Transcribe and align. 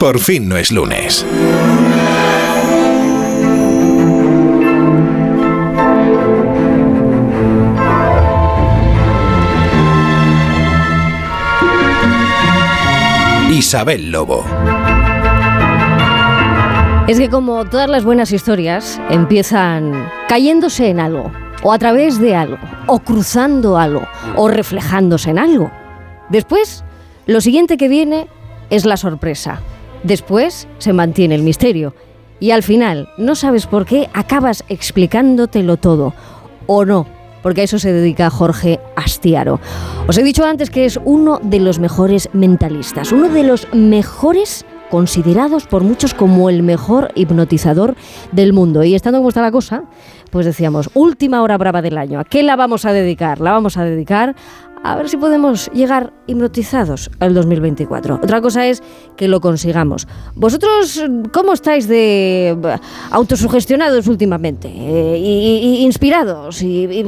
Por 0.00 0.18
fin 0.18 0.48
no 0.48 0.56
es 0.56 0.72
lunes. 0.72 1.26
Isabel 13.50 14.10
Lobo. 14.10 14.42
Es 17.06 17.18
que 17.18 17.28
como 17.28 17.66
todas 17.66 17.90
las 17.90 18.02
buenas 18.02 18.32
historias 18.32 18.98
empiezan 19.10 20.08
cayéndose 20.28 20.88
en 20.88 21.00
algo, 21.00 21.30
o 21.62 21.74
a 21.74 21.78
través 21.78 22.18
de 22.18 22.34
algo, 22.34 22.56
o 22.86 23.00
cruzando 23.00 23.76
algo, 23.76 24.08
o 24.34 24.48
reflejándose 24.48 25.28
en 25.28 25.38
algo. 25.38 25.70
Después, 26.30 26.86
lo 27.26 27.42
siguiente 27.42 27.76
que 27.76 27.88
viene 27.88 28.28
es 28.70 28.86
la 28.86 28.96
sorpresa. 28.96 29.60
Después 30.02 30.68
se 30.78 30.92
mantiene 30.92 31.34
el 31.34 31.42
misterio. 31.42 31.94
Y 32.38 32.52
al 32.52 32.62
final, 32.62 33.08
no 33.18 33.34
sabes 33.34 33.66
por 33.66 33.84
qué, 33.84 34.08
acabas 34.14 34.64
explicándotelo 34.68 35.76
todo. 35.76 36.14
O 36.66 36.84
no, 36.84 37.06
porque 37.42 37.62
a 37.62 37.64
eso 37.64 37.78
se 37.78 37.92
dedica 37.92 38.30
Jorge 38.30 38.80
Astiaro. 38.96 39.60
Os 40.06 40.16
he 40.16 40.22
dicho 40.22 40.44
antes 40.44 40.70
que 40.70 40.86
es 40.86 40.98
uno 41.04 41.38
de 41.42 41.60
los 41.60 41.78
mejores 41.78 42.28
mentalistas, 42.32 43.12
uno 43.12 43.28
de 43.28 43.44
los 43.44 43.72
mejores 43.74 44.64
considerados 44.90 45.66
por 45.66 45.84
muchos 45.84 46.14
como 46.14 46.50
el 46.50 46.62
mejor 46.62 47.12
hipnotizador 47.14 47.94
del 48.32 48.52
mundo. 48.52 48.82
Y 48.82 48.94
estando 48.94 49.18
como 49.18 49.28
está 49.28 49.40
la 49.40 49.52
cosa, 49.52 49.84
pues 50.30 50.44
decíamos, 50.44 50.90
última 50.94 51.42
hora 51.42 51.56
brava 51.56 51.80
del 51.80 51.96
año, 51.96 52.18
¿a 52.18 52.24
qué 52.24 52.42
la 52.42 52.56
vamos 52.56 52.84
a 52.84 52.92
dedicar? 52.92 53.40
La 53.40 53.52
vamos 53.52 53.76
a 53.76 53.84
dedicar 53.84 54.34
a 54.82 54.96
ver 54.96 55.08
si 55.08 55.16
podemos 55.16 55.70
llegar 55.72 56.12
hipnotizados 56.26 57.10
al 57.20 57.34
2024. 57.34 58.16
Otra 58.16 58.40
cosa 58.40 58.66
es 58.66 58.82
que 59.16 59.28
lo 59.28 59.40
consigamos. 59.40 60.08
¿Vosotros 60.34 61.02
cómo 61.32 61.52
estáis 61.52 61.86
de 61.88 62.56
autosugestionados 63.10 64.06
últimamente? 64.06 64.68
Eh, 64.68 65.18
y, 65.18 65.84
inspirados? 65.84 66.62
y 66.62 67.04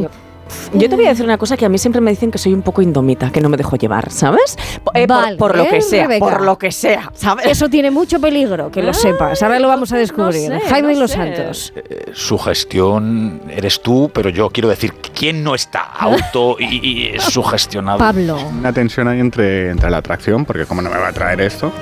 yo 0.72 0.88
te 0.88 0.96
voy 0.96 1.06
a 1.06 1.10
decir 1.10 1.24
una 1.24 1.38
cosa 1.38 1.56
que 1.56 1.64
a 1.64 1.68
mí 1.68 1.78
siempre 1.78 2.00
me 2.00 2.10
dicen 2.10 2.30
que 2.30 2.38
soy 2.38 2.54
un 2.54 2.62
poco 2.62 2.82
indomita, 2.82 3.30
que 3.30 3.40
no 3.40 3.48
me 3.48 3.56
dejo 3.56 3.76
llevar, 3.76 4.10
¿sabes? 4.10 4.56
Eh, 4.94 5.06
por, 5.38 5.56
lo 5.56 5.68
que 5.68 5.80
sea, 5.80 6.08
por 6.18 6.42
lo 6.42 6.58
que 6.58 6.72
sea, 6.72 7.10
¿sabes? 7.14 7.46
Eso 7.46 7.68
tiene 7.68 7.90
mucho 7.90 8.20
peligro, 8.20 8.70
que 8.70 8.82
lo 8.82 8.94
sepas. 8.94 9.42
Ahora 9.42 9.58
lo 9.58 9.68
vamos 9.68 9.92
a 9.92 9.98
descubrir. 9.98 10.52
Jaime 10.68 10.94
y 10.94 10.96
los 10.96 11.12
Santos. 11.12 11.72
Eh, 11.76 12.10
su 12.14 12.38
gestión 12.38 13.42
eres 13.50 13.82
tú, 13.82 14.10
pero 14.12 14.30
yo 14.30 14.50
quiero 14.50 14.68
decir, 14.68 14.94
¿quién 15.14 15.42
no 15.42 15.54
está 15.54 15.80
auto 15.80 16.56
y, 16.58 17.12
sugestionado? 17.18 17.98
Pablo. 17.98 18.38
Una 18.48 18.72
tensión 18.72 19.08
ahí 19.08 19.20
entre, 19.20 19.70
entre 19.70 19.90
la 19.90 19.98
atracción, 19.98 20.44
porque 20.44 20.64
cómo 20.66 20.82
no 20.82 20.90
me 20.90 20.98
va 20.98 21.08
a 21.08 21.12
traer 21.12 21.40
esto, 21.40 21.72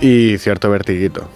y 0.00 0.38
cierto 0.38 0.70
vertiguito. 0.70 1.28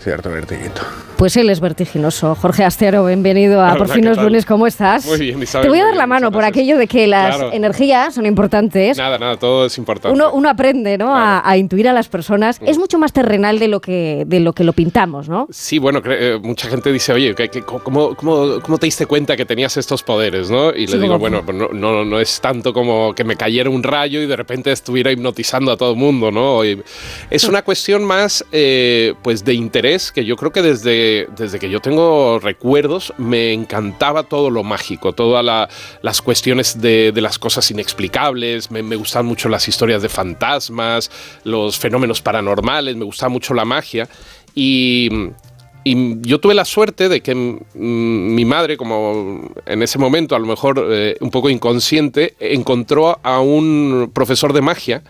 Cierto 0.00 0.30
vertiguito. 0.30 0.82
Pues 1.20 1.36
él 1.36 1.50
es 1.50 1.60
vertiginoso. 1.60 2.34
Jorge 2.34 2.64
Astero, 2.64 3.04
bienvenido 3.04 3.62
a 3.62 3.74
Por 3.74 3.90
fin 3.90 4.06
los 4.06 4.16
lunes, 4.16 4.46
¿cómo 4.46 4.66
estás? 4.66 5.04
Muy 5.04 5.18
bien, 5.18 5.42
Isabel. 5.42 5.66
Te 5.66 5.68
voy 5.68 5.78
a 5.78 5.84
dar 5.84 5.94
la 5.94 6.06
mano 6.06 6.32
por 6.32 6.44
aquello 6.44 6.78
de 6.78 6.86
que 6.86 7.06
las 7.06 7.38
energías 7.52 8.14
son 8.14 8.24
importantes. 8.24 8.96
Nada, 8.96 9.18
nada, 9.18 9.36
todo 9.36 9.66
es 9.66 9.76
importante. 9.76 10.14
Uno, 10.14 10.32
uno 10.32 10.48
aprende 10.48 10.96
¿no? 10.96 11.14
A, 11.14 11.58
intuir 11.58 11.90
a 11.90 11.92
las 11.92 12.08
personas. 12.08 12.58
Es 12.64 12.78
mucho 12.78 12.98
más 12.98 13.12
terrenal 13.12 13.58
de 13.58 13.68
lo 13.68 13.82
que, 13.82 14.24
de 14.26 14.40
lo, 14.40 14.54
que 14.54 14.64
lo 14.64 14.72
pintamos, 14.72 15.28
¿no? 15.28 15.46
Sí, 15.50 15.78
bueno, 15.78 16.00
eh, 16.06 16.38
mucha 16.42 16.70
gente 16.70 16.90
dice, 16.90 17.12
oye, 17.12 17.34
cómo, 17.66 18.14
cómo, 18.14 18.78
te 18.78 18.86
diste 18.86 19.04
cuenta 19.04 19.36
que 19.36 19.44
tenías 19.44 19.76
estos 19.76 20.02
poderes? 20.02 20.48
¿no? 20.48 20.70
Y 20.70 20.86
le 20.86 20.98
digo, 20.98 21.18
bueno, 21.18 21.42
no, 21.52 21.68
no, 21.68 22.02
no, 22.02 22.18
es 22.18 22.40
tanto 22.40 22.72
como 22.72 23.14
que 23.14 23.24
me 23.24 23.36
cayera 23.36 23.68
un 23.68 23.82
rayo 23.82 24.22
y 24.22 24.26
de 24.26 24.36
repente 24.36 24.72
estuviera 24.72 25.12
hipnotizando 25.12 25.70
a 25.70 25.76
todo 25.76 25.90
el 25.90 25.98
mundo, 25.98 26.30
¿no? 26.30 26.62
es 26.64 27.44
una 27.44 27.60
cuestión 27.60 28.04
más 28.04 28.42
eh, 28.52 29.12
pues 29.22 29.44
de 29.44 29.52
interés 29.52 30.12
que 30.12 30.24
yo 30.24 30.36
creo 30.36 30.50
que 30.50 30.62
desde, 30.62 31.09
desde 31.36 31.58
que 31.58 31.70
yo 31.70 31.80
tengo 31.80 32.38
recuerdos, 32.38 33.12
me 33.18 33.52
encantaba 33.52 34.22
todo 34.24 34.50
lo 34.50 34.62
mágico, 34.62 35.12
todas 35.12 35.44
las 36.02 36.22
cuestiones 36.22 36.80
de, 36.80 37.12
las 37.16 37.38
cosas 37.38 37.70
inexplicables, 37.70 38.70
me, 38.70 38.82
me 38.82 38.96
gustaban 38.96 39.26
mucho 39.26 39.48
las 39.48 39.68
historias 39.68 40.02
de 40.02 40.08
fantasmas, 40.08 41.10
los 41.44 41.78
fenómenos 41.78 42.22
paranormales, 42.22 42.96
me 42.96 43.04
gustaba 43.04 43.30
mucho 43.30 43.54
la 43.54 43.64
magia. 43.64 44.08
Y, 44.54 45.08
yo 45.82 46.38
tuve 46.38 46.54
la 46.54 46.66
suerte 46.66 47.08
de 47.08 47.22
que 47.22 47.34
mi 47.34 48.44
madre, 48.44 48.76
como 48.76 49.50
en 49.64 49.82
ese 49.82 49.98
momento 49.98 50.36
a 50.36 50.38
lo 50.38 50.46
mejor 50.46 50.86
eh, 50.90 51.16
un 51.20 51.30
poco 51.30 51.48
inconsciente, 51.48 52.34
encontró 52.38 53.18
a 53.22 53.40
un 53.40 54.10
profesor 54.12 54.52
de 54.52 54.60
magia 54.60 55.02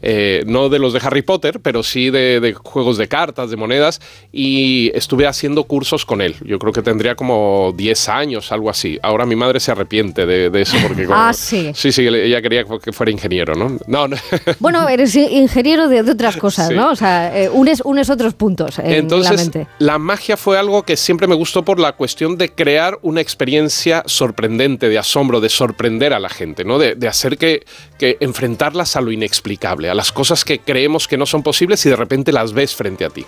eh, 0.00 0.44
no 0.46 0.68
de 0.68 0.78
los 0.78 0.92
de 0.92 1.00
Harry 1.02 1.22
Potter, 1.22 1.60
pero 1.60 1.82
sí 1.82 2.10
de, 2.10 2.54
juegos 2.62 2.98
de 2.98 3.08
cartas, 3.08 3.50
de 3.50 3.56
monedas, 3.56 4.00
y 4.32 4.90
estuve 4.94 5.26
haciendo 5.26 5.64
cursos 5.64 6.04
con 6.04 6.20
él. 6.20 6.36
Yo 6.44 6.58
creo 6.58 6.72
que 6.72 6.82
tendría 6.82 7.14
como 7.14 7.72
10 7.76 8.08
años, 8.08 8.52
algo 8.52 8.70
así. 8.70 8.98
Ahora 9.02 9.26
mi 9.26 9.36
madre 9.36 9.60
se 9.60 9.72
arrepiente 9.72 10.26
de, 10.26 10.60
eso 10.60 10.76
porque... 10.86 11.06
ah, 11.12 11.32
sí. 11.32 11.72
Sí, 11.74 11.92
sí, 11.92 12.06
ella 12.06 12.40
quería 12.42 12.64
que 12.64 12.92
fuera 12.92 13.10
ingeniero, 13.10 13.54
¿no? 13.54 13.78
No, 13.86 14.08
Bueno, 14.60 14.88
eres 14.88 15.14
ingeniero 15.16 15.88
de, 15.88 16.00
otras 16.00 16.36
cosas, 16.36 16.70
¿no? 16.70 16.90
O 16.90 16.96
sea, 16.96 17.36
eh, 17.36 17.48
unes, 17.48 17.82
unes 17.84 18.08
otros 18.10 18.34
puntos 18.34 18.78
en 18.78 18.92
Entonces, 18.92 19.30
la 19.30 19.36
mente. 19.36 19.66
La 19.78 19.98
magia 19.98 20.36
fue 20.36 20.58
algo 20.58 20.82
que 20.84 20.96
siempre 20.96 21.26
me 21.26 21.34
gustó 21.34 21.64
por 21.64 21.78
la 21.78 21.92
cuestión 21.92 22.38
de 22.38 22.50
crear 22.50 22.98
una 23.02 23.20
experiencia 23.20 24.02
sorprendente, 24.06 24.88
de 24.88 24.98
asombro, 24.98 25.40
de 25.40 25.48
sorprender 25.48 26.12
a 26.12 26.20
la 26.20 26.28
gente, 26.28 26.64
¿no? 26.64 26.78
De, 26.78 26.94
de 26.94 27.08
hacer 27.08 27.36
que, 27.36 27.64
que 27.98 28.16
enfrentarlas 28.20 28.96
a 28.96 29.00
lo 29.00 29.12
inexplicable 29.12 29.87
las 29.94 30.12
cosas 30.12 30.44
que 30.44 30.60
creemos 30.60 31.08
que 31.08 31.16
no 31.16 31.26
son 31.26 31.42
posibles 31.42 31.84
y 31.86 31.90
de 31.90 31.96
repente 31.96 32.32
las 32.32 32.52
ves 32.52 32.74
frente 32.74 33.04
a 33.04 33.10
ti. 33.10 33.24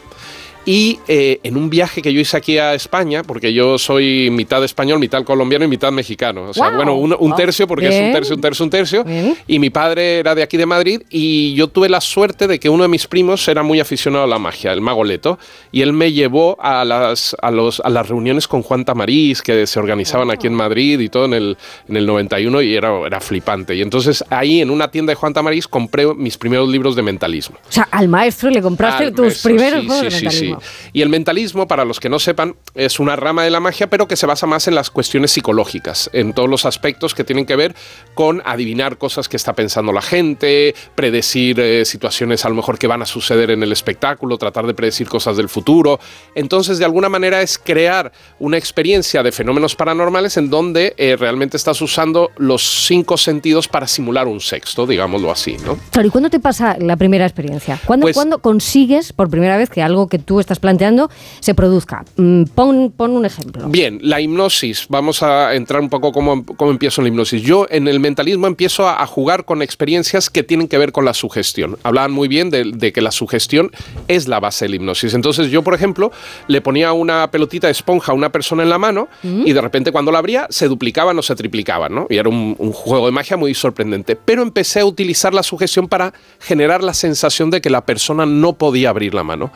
Y 0.67 0.99
eh, 1.09 1.41
en 1.43 1.57
un 1.57 1.71
viaje 1.71 2.03
que 2.03 2.13
yo 2.13 2.21
hice 2.21 2.37
aquí 2.37 2.59
a 2.59 2.75
España, 2.75 3.23
porque 3.23 3.53
yo 3.53 3.79
soy 3.79 4.31
mitad 4.31 4.63
español, 4.63 4.99
mitad 4.99 5.25
colombiano 5.25 5.65
y 5.65 5.69
mitad 5.69 5.91
mexicano. 5.91 6.51
O 6.51 6.55
sea, 6.55 6.71
bueno, 6.71 6.95
un, 6.95 7.35
tercio, 7.35 7.67
porque 7.67 7.89
es 7.89 7.95
un 7.95 8.13
tercio, 8.13 8.35
un 8.35 8.41
tercio, 8.41 8.65
un 8.65 8.71
tercio. 8.71 9.05
Y 9.47 9.59
mi 9.59 9.71
padre 9.71 10.19
era 10.19 10.35
de 10.35 10.43
aquí 10.43 10.57
de 10.57 10.67
Madrid 10.67 11.03
y 11.09 11.55
yo 11.55 11.69
tuve 11.69 11.89
la 11.89 12.01
suerte 12.01 12.47
de 12.47 12.59
que 12.59 12.69
uno 12.69 12.83
de 12.83 12.89
mis 12.89 13.07
primos 13.07 13.47
era 13.49 13.63
muy 13.63 13.81
aficionado 13.81 14.25
a 14.25 14.27
la 14.27 14.39
magia, 14.39 14.73
el 14.73 14.81
mago 14.81 15.05
Leto. 15.05 15.39
Y 15.73 15.83
él 15.83 15.93
me 15.93 16.13
llevó 16.13 16.57
a 16.61 16.85
las, 16.85 17.35
a 17.41 17.51
los, 17.51 17.81
a 17.81 17.89
las 17.89 18.09
reuniones 18.09 18.47
con 18.47 18.63
Juan 18.63 18.85
Tamariz, 18.85 19.43
que 19.43 19.67
se 19.67 19.79
organizaban 19.79 20.31
aquí 20.31 20.47
en 20.47 20.55
Madrid 20.55 21.01
y 21.01 21.09
todo 21.09 21.25
en 21.25 21.35
el, 21.35 21.57
en 21.89 21.97
el 21.97 22.07
91 22.07 22.63
y 22.63 22.75
era, 22.75 23.07
era 23.07 23.21
flipante. 23.21 23.75
Y 23.75 23.83
entonces 23.83 24.25
ahí 24.29 24.61
en 24.61 24.71
una 24.71 24.91
tienda 24.91 25.13
de 25.13 25.15
Juan 25.15 25.33
Tamariz 25.33 25.67
compré 25.67 26.13
mis 26.15 26.37
primeros 26.37 26.69
libros 26.69 26.97
de 26.97 27.03
mentalismo. 27.03 27.57
O 27.69 27.73
sea, 27.73 27.89
al 27.91 28.09
maestro 28.09 28.51
le 28.51 28.61
compraste 28.61 29.11
tus 29.13 29.39
primeros 29.39 29.83
libros 29.83 30.03
de 30.03 30.11
mentalismo. 30.11 30.50
Y 30.93 31.03
el 31.03 31.09
mentalismo, 31.09 31.67
para 31.69 31.85
los 31.85 32.01
que 32.01 32.09
no 32.09 32.19
sepan, 32.19 32.57
es 32.75 33.01
una 33.01 33.17
rama 33.17 33.45
de 33.45 33.51
la 33.51 33.61
magia, 33.61 33.89
pero 33.89 34.07
que 34.09 34.17
se 34.17 34.27
basa 34.27 34.47
más 34.47 34.69
en 34.69 34.75
las 34.75 34.91
cuestiones 34.91 35.31
psicológicas, 35.33 36.11
en 36.13 36.33
todos 36.33 36.49
los 36.49 36.65
aspectos 36.67 37.15
que 37.15 37.25
tienen 37.25 37.47
que 37.47 37.57
ver 37.57 37.75
con 38.15 38.43
adivinar 38.45 38.99
cosas 38.99 39.29
que 39.29 39.37
está 39.37 39.55
pensando 39.55 39.93
la 39.93 40.03
gente, 40.03 40.75
predecir 40.95 41.59
eh, 41.61 41.85
situaciones 41.85 42.45
a 42.45 42.49
lo 42.49 42.55
mejor 42.55 42.79
que 42.79 42.87
van 42.87 43.03
a 43.03 43.07
suceder 43.07 43.51
en 43.51 43.63
el 43.63 43.73
espectáculo, 43.73 44.39
tratar 44.39 44.67
de 44.67 44.75
predecir 44.75 45.09
cosas 45.09 45.37
del 45.37 45.49
futuro. 45.49 45.99
Entonces, 46.35 46.79
de 46.79 46.85
alguna 46.85 47.09
manera 47.09 47.43
es 47.43 47.59
crear 47.59 48.13
una 48.39 48.57
experiencia 48.59 49.23
de 49.23 49.33
fenómenos 49.33 49.77
paranormales 49.77 50.37
en 50.37 50.51
donde 50.51 50.95
eh, 50.97 51.17
realmente 51.19 51.57
estás 51.57 51.81
usando 51.83 52.31
los 52.37 52.63
cinco 52.87 53.17
sentidos 53.17 53.69
para 53.69 53.87
simular 53.87 54.27
un 54.29 54.41
sexto, 54.41 54.87
digámoslo 54.87 55.31
así, 55.31 55.57
¿no? 55.65 55.79
Claro, 55.91 56.09
¿y 56.09 56.11
cuándo 56.11 56.31
te 56.31 56.41
pasa 56.41 56.77
la 56.79 56.97
primera 56.97 57.25
experiencia? 57.27 57.79
¿Cuándo, 57.85 58.05
Pues- 58.05 58.15
¿cuándo 58.15 58.39
consigues 58.39 59.13
por 59.13 59.31
primera 59.31 59.57
vez 59.57 59.71
que 59.71 59.83
algo 59.83 60.09
que 60.09 60.19
tú 60.19 60.40
estás 60.41 60.59
planteando 60.59 61.11
se 61.41 61.55
produzca? 61.55 62.05
Mm, 62.17 62.45
Pon, 62.55 62.93
pon 62.97 63.13
un 63.13 63.25
ejemplo. 63.25 63.69
Bien, 63.69 63.99
la 64.03 64.21
hipnosis. 64.21 64.87
Vamos 64.89 65.23
a 65.23 65.55
entrar 65.55 65.81
un 65.81 65.89
poco 65.89 66.13
cómo, 66.13 66.45
cómo 66.45 66.71
empiezo 66.71 67.01
en 67.01 67.05
la 67.05 67.09
hipnosis. 67.09 67.43
Yo 67.43 67.67
en 67.71 67.89
el 67.89 68.01
mentalismo 68.01 68.47
empiezo 68.47 68.89
a, 68.89 69.03
a 69.03 69.07
jugar 69.07 69.45
con 69.45 69.63
experiencias 69.63 70.31
que 70.31 70.43
tienen 70.43 70.69
que 70.69 70.79
ver 70.79 70.93
con 70.93 71.05
la 71.05 71.15
sugestión. 71.15 71.79
Hablaban 71.83 72.13
muy 72.13 72.29
bien 72.29 72.51
de, 72.51 72.65
de 72.75 72.93
que 72.93 73.01
la 73.01 73.11
sugestión 73.11 73.71
es 74.09 74.29
la 74.29 74.41
base 74.41 74.65
de 74.65 74.71
la 74.71 74.77
hipnosis. 74.77 75.15
Entonces 75.15 75.51
yo, 75.51 75.63
por 75.63 75.75
ejemplo, 75.75 76.11
le 76.49 76.61
ponía 76.61 76.93
una 76.93 77.31
pelotita 77.31 77.67
de 77.67 77.73
esponja 77.73 78.13
a 78.13 78.15
una 78.15 78.31
persona 78.33 78.63
en 78.63 78.71
la 78.71 78.79
mano 78.79 79.09
y 79.23 79.53
de 79.53 79.61
repente 79.61 79.93
cuando 79.93 80.13
la 80.13 80.19
abría 80.19 80.47
se 80.51 80.69
duplicaban 80.69 81.19
o 81.19 81.23
se 81.23 81.35
triplicaban, 81.35 81.95
¿no? 81.95 82.07
Y 82.11 82.17
era 82.17 82.29
un, 82.29 82.57
un 82.59 82.73
juego 82.73 83.07
de 83.07 83.13
magia 83.13 83.37
muy 83.37 83.55
sorprendente. 83.55 84.17
Pero 84.17 84.43
empecé 84.43 84.81
a 84.81 84.85
utilizar 84.85 85.35
la 85.35 85.43
sugestión 85.43 85.89
para 85.89 86.13
generar 86.41 86.83
la 86.83 86.95
sensación 86.95 87.51
de 87.51 87.61
que 87.61 87.71
la 87.71 87.85
persona 87.87 88.27
no 88.27 88.55
podía 88.55 88.91
abrir 88.91 89.15
la 89.15 89.25
mano. 89.25 89.53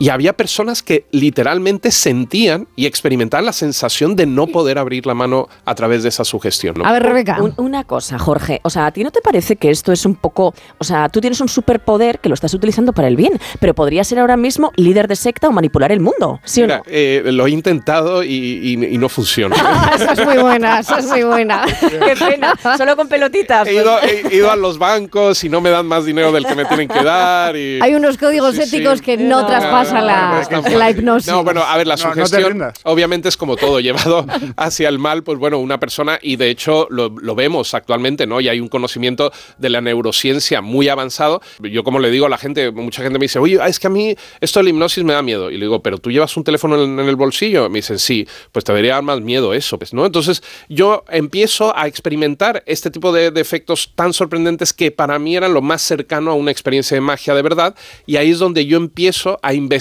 Y 0.00 0.08
había 0.08 0.32
personas 0.32 0.82
que 0.82 1.04
literalmente 1.12 1.92
sentían 1.92 2.66
y 2.74 2.86
experimentaban 2.86 3.44
la 3.46 3.52
sensación 3.52 4.16
de 4.16 4.26
no 4.26 4.48
poder 4.48 4.78
abrir 4.78 5.06
la 5.06 5.14
mano 5.14 5.48
a 5.64 5.74
través 5.76 6.02
de 6.02 6.08
esa 6.08 6.24
sugestión. 6.24 6.74
¿no? 6.78 6.84
A 6.86 6.92
ver, 6.92 7.02
Rebeca. 7.04 7.40
Un- 7.40 7.54
una 7.58 7.84
cosa, 7.84 8.18
Jorge. 8.18 8.60
O 8.64 8.70
sea, 8.70 8.86
¿a 8.86 8.90
ti 8.92 9.04
no 9.04 9.12
te 9.12 9.20
parece 9.20 9.54
que 9.56 9.70
esto 9.70 9.92
es 9.92 10.04
un 10.06 10.16
poco. 10.16 10.54
O 10.78 10.84
sea, 10.84 11.08
tú 11.10 11.20
tienes 11.20 11.40
un 11.40 11.48
superpoder 11.48 12.18
que 12.18 12.28
lo 12.28 12.34
estás 12.34 12.52
utilizando 12.54 12.92
para 12.92 13.06
el 13.08 13.14
bien, 13.16 13.38
pero 13.60 13.74
podría 13.74 14.02
ser 14.02 14.18
ahora 14.18 14.36
mismo 14.36 14.72
líder 14.76 15.06
de 15.06 15.14
secta 15.16 15.48
o 15.48 15.52
manipular 15.52 15.92
el 15.92 16.00
mundo. 16.00 16.40
¿Sí 16.44 16.62
Mira, 16.62 16.76
o 16.76 16.78
no? 16.78 16.84
eh, 16.86 17.22
lo 17.26 17.46
he 17.46 17.50
intentado 17.50 18.24
y, 18.24 18.28
y- 18.34 18.94
y 18.94 18.98
no 18.98 19.08
funciona. 19.10 19.54
esa 19.94 20.12
es 20.14 20.24
muy 20.24 20.38
buena, 20.38 20.80
esa 20.80 20.98
es 20.98 21.06
muy 21.06 21.24
buena. 21.24 21.64
Qué 21.80 22.14
pena. 22.18 22.54
Solo 22.78 22.96
con 22.96 23.06
pelotitas. 23.08 23.68
he, 23.68 23.72
pues. 23.72 23.84
ido, 23.84 23.98
he 24.30 24.34
ido 24.34 24.50
a 24.50 24.56
los 24.56 24.78
bancos 24.78 25.44
y 25.44 25.50
no 25.50 25.60
me 25.60 25.68
dan 25.70 25.86
más 25.86 26.06
dinero 26.06 26.32
del 26.32 26.46
que 26.46 26.54
me 26.54 26.64
tienen 26.64 26.88
que 26.88 27.04
dar. 27.04 27.54
Y... 27.54 27.80
Hay 27.82 27.94
unos 27.94 28.16
códigos 28.16 28.54
Sí, 28.54 28.62
sí. 28.64 28.76
éticos 28.76 29.02
que 29.02 29.18
no 29.18 29.42
No, 29.42 29.46
no, 29.92 30.00
la, 30.02 30.48
no, 30.50 30.90
hipnosis. 30.90 31.30
No, 31.30 31.44
bueno, 31.44 31.62
a 31.62 31.76
ver, 31.76 31.86
la 31.86 31.96
No, 31.96 32.08
no 32.08 32.14
te 32.14 32.20
sugestión 32.20 32.72
obviamente 32.84 33.28
es 33.28 33.36
como 33.36 33.56
todo, 33.56 33.80
llevado 33.80 34.26
hacia 34.56 34.88
el 34.88 34.98
mal, 34.98 35.22
pues 35.22 35.38
bueno, 35.38 35.58
una 35.58 35.80
persona, 35.80 36.18
y 36.22 36.36
de 36.36 36.50
hecho 36.50 36.86
lo, 36.90 37.08
lo 37.08 37.34
vemos 37.34 37.74
actualmente, 37.74 38.26
¿no? 38.26 38.40
Y 38.40 38.48
hay 38.48 38.60
un 38.60 38.68
conocimiento 38.68 39.32
de 39.58 39.68
la 39.70 39.80
neurociencia 39.80 40.60
muy 40.60 40.88
avanzado. 40.88 41.40
Yo 41.60 41.84
como 41.84 41.98
le 41.98 42.10
digo 42.10 42.26
a 42.26 42.28
la 42.28 42.38
gente, 42.38 42.70
mucha 42.70 43.02
gente 43.02 43.18
me 43.18 43.24
dice, 43.24 43.38
oye, 43.38 43.58
es 43.66 43.78
que 43.78 43.86
a 43.86 43.90
mí 43.90 44.14
esto 44.40 44.60
de 44.60 44.64
la 44.64 44.70
hipnosis 44.70 45.04
me 45.04 45.12
da 45.12 45.22
miedo. 45.22 45.50
Y 45.50 45.54
le 45.54 45.66
digo, 45.66 45.82
pero 45.82 45.98
tú 45.98 46.10
llevas 46.10 46.36
un 46.36 46.44
teléfono 46.44 46.82
en, 46.82 46.98
en 46.98 47.08
el 47.08 47.16
bolsillo. 47.16 47.68
Me 47.68 47.78
dicen, 47.78 47.98
sí, 47.98 48.26
pues 48.52 48.64
te 48.64 48.72
debería 48.72 48.94
dar 48.94 49.02
más 49.02 49.20
miedo 49.20 49.54
eso, 49.54 49.78
pues, 49.78 49.92
¿no? 49.92 50.06
Entonces 50.06 50.42
yo 50.68 51.04
empiezo 51.08 51.76
a 51.76 51.86
experimentar 51.86 52.62
este 52.66 52.90
tipo 52.90 53.12
de, 53.12 53.30
de 53.30 53.40
efectos 53.40 53.92
tan 53.94 54.12
sorprendentes 54.12 54.72
que 54.72 54.90
para 54.90 55.18
mí 55.18 55.36
eran 55.36 55.54
lo 55.54 55.62
más 55.62 55.82
cercano 55.82 56.30
a 56.30 56.34
una 56.34 56.50
experiencia 56.50 56.94
de 56.94 57.00
magia 57.00 57.34
de 57.34 57.42
verdad. 57.42 57.74
Y 58.06 58.16
ahí 58.16 58.30
es 58.30 58.38
donde 58.38 58.66
yo 58.66 58.76
empiezo 58.76 59.38
a 59.42 59.54
investigar 59.54 59.79